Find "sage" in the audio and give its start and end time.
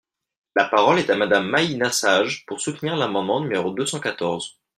1.91-2.43